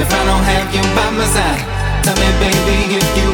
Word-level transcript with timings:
if 0.00 0.10
I 0.12 0.24
don't 0.24 0.44
have 0.44 0.74
you 0.74 0.82
by 0.96 1.10
my 1.10 1.26
side. 1.26 1.62
Tell 2.02 2.16
me, 2.16 2.28
baby, 2.40 2.96
if 2.96 3.06
you 3.18 3.29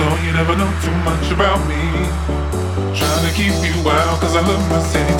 so 0.00 0.16
you 0.24 0.32
never 0.32 0.56
know 0.56 0.72
too 0.80 0.96
much 1.04 1.30
about 1.30 1.60
me. 1.68 1.82
Trying 2.96 3.24
to 3.26 3.32
keep 3.36 3.52
you 3.68 3.76
out 3.90 4.18
cause 4.20 4.34
I 4.34 4.40
love 4.40 4.64
my 4.70 4.80
safe 4.80 5.19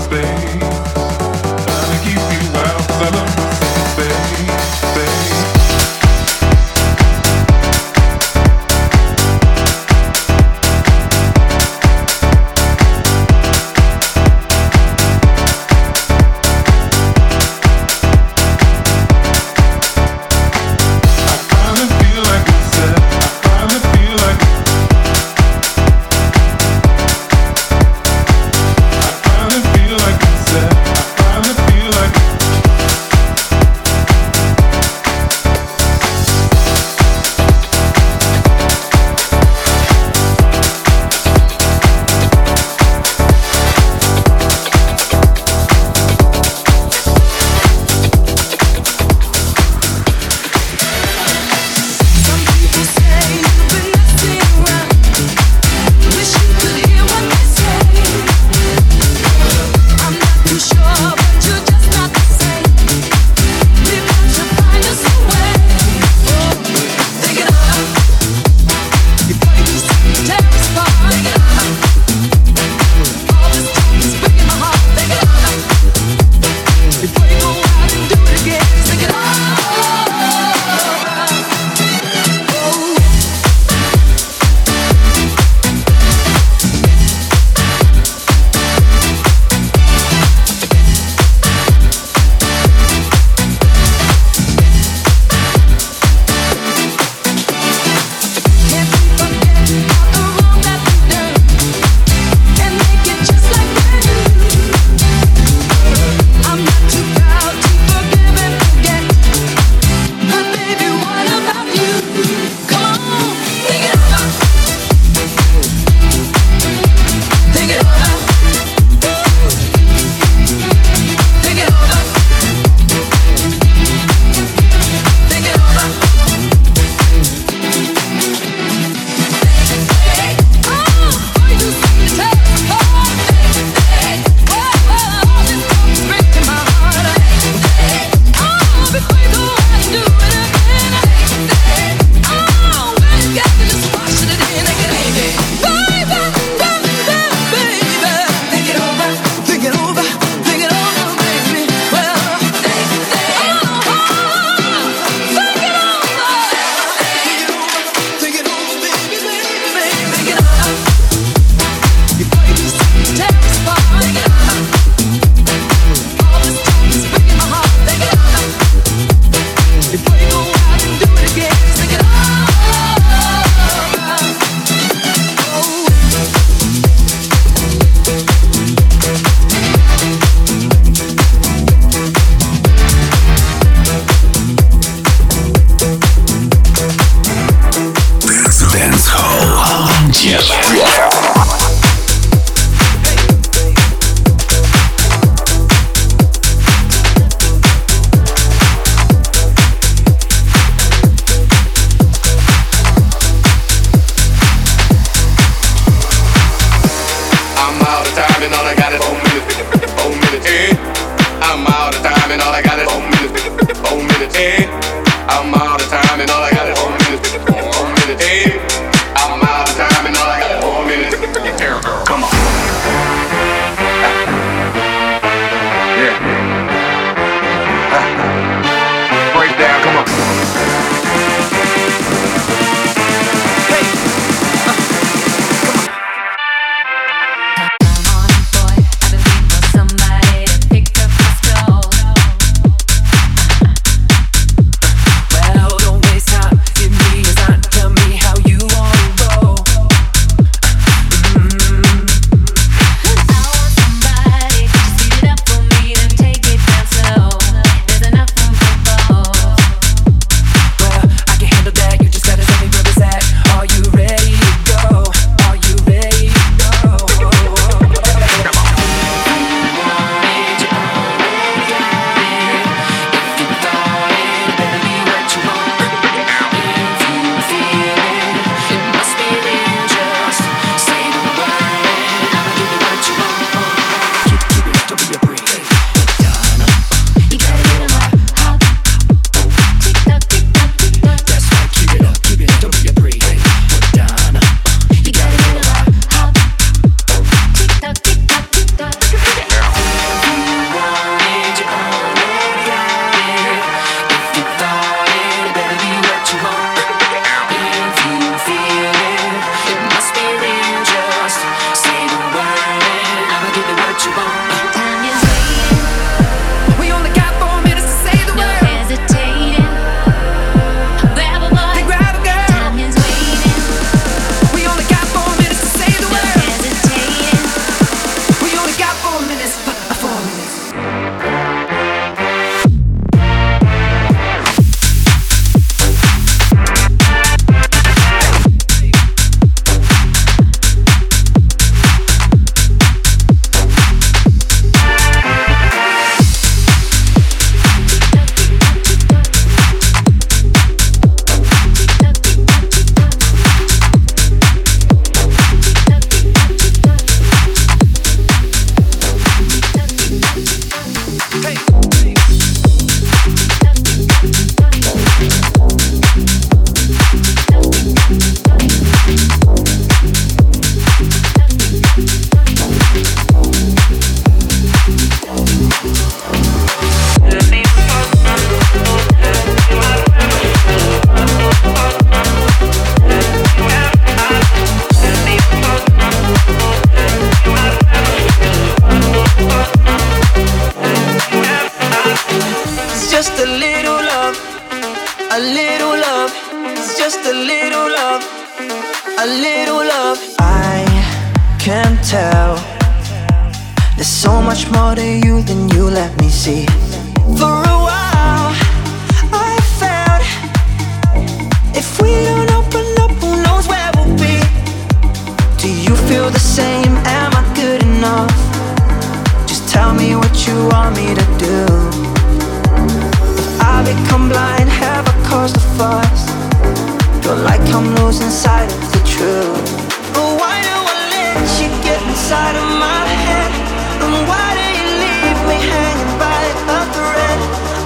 Losing 427.98 428.30
sight 428.30 428.70
of 428.70 428.92
the 428.92 429.02
truth. 429.02 429.66
But 430.14 430.28
why 430.38 430.54
do 430.62 430.76
I 430.94 430.96
let 431.10 431.42
you 431.58 431.68
get 431.82 431.98
inside 432.06 432.54
of 432.54 432.68
my 432.78 433.02
head? 433.26 433.50
And 433.98 434.14
why 434.30 434.46
do 434.54 434.66
you 434.78 434.86
leave 435.02 435.40
me 435.50 435.58
hanging 435.58 436.14
by 436.14 436.42
a 436.70 436.80
thread? 436.94 437.38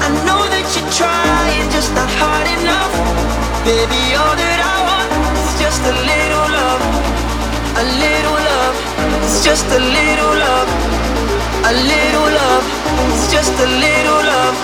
I 0.05 0.09
know 0.29 0.45
that 0.53 0.67
you're 0.77 0.93
trying, 0.93 1.65
just 1.73 1.89
not 1.97 2.11
hard 2.21 2.47
enough. 2.61 2.93
Baby, 3.65 4.13
all 4.21 4.37
that 4.37 4.61
I 4.61 4.77
want 4.89 5.09
is 5.41 5.53
just 5.57 5.81
a 5.89 5.95
little 5.97 6.49
love. 6.53 6.83
A 7.81 7.85
little 8.05 8.39
love. 8.51 8.77
It's 9.25 9.41
just 9.41 9.65
a 9.73 9.81
little 9.81 10.35
love. 10.37 10.69
A 11.65 11.73
little 11.73 12.29
love. 12.29 12.65
It's 13.09 13.33
just 13.33 13.57
a 13.57 13.69
little 13.69 14.21
love. 14.21 14.57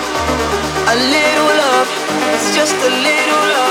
A 0.93 0.97
little 1.01 1.53
love. 1.65 1.89
It's 2.29 2.53
just 2.53 2.77
a 2.77 2.93
little 2.93 3.45
love. 3.57 3.70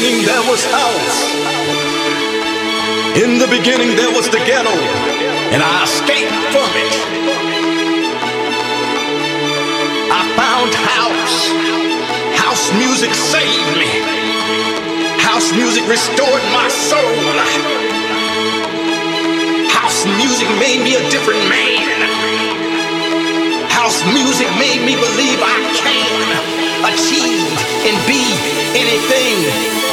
beginning 0.00 0.24
there 0.24 0.40
was 0.48 0.64
house. 0.64 1.18
In 3.20 3.36
the 3.36 3.46
beginning 3.52 3.96
there 3.96 4.08
was 4.16 4.30
the 4.30 4.40
ghetto, 4.48 4.72
and 5.52 5.60
I 5.62 5.84
escaped 5.84 6.40
from 6.56 6.70
it. 6.72 6.92
I 10.08 10.22
found 10.40 10.72
house. 10.72 11.52
House 12.32 12.72
music 12.80 13.12
saved 13.12 13.76
me. 13.76 13.92
House 15.20 15.52
music 15.52 15.84
restored 15.86 16.44
my 16.48 16.68
soul. 16.72 17.20
House 19.68 20.06
music 20.16 20.48
made 20.56 20.80
me 20.80 20.96
a 20.96 21.04
different 21.10 21.44
man. 21.52 22.08
House 23.68 24.00
music 24.16 24.48
made 24.56 24.80
me 24.80 24.96
believe 24.96 25.40
I 25.44 25.60
can 25.76 26.60
achieve 26.88 27.52
and 27.84 27.96
be 28.08 28.24
anything 28.72 29.89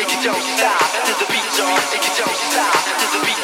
It 0.00 0.14
you 0.14 0.22
don't 0.22 0.40
stop, 0.40 0.78
to 1.06 1.12
the 1.18 1.26
beat 1.26 1.48
don't. 1.58 1.82
If 1.92 2.06
you 2.06 2.24
don't 2.24 2.36
stop, 2.36 2.72
to 3.00 3.18
the 3.18 3.26
beat. 3.26 3.37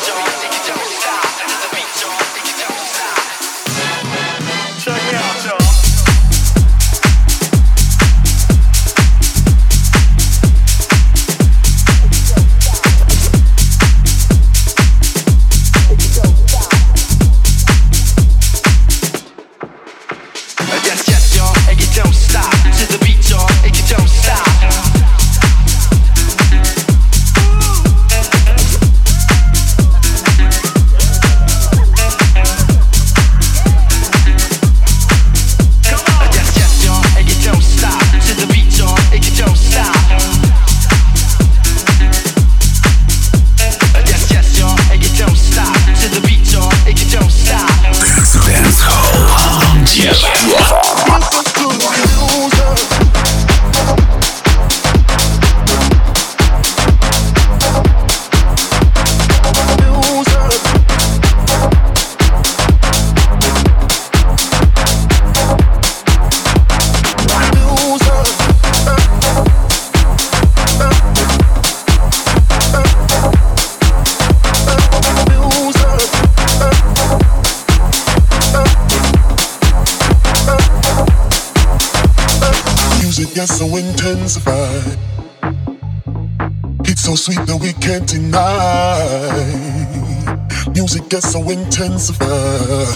Intensify. 91.47 92.94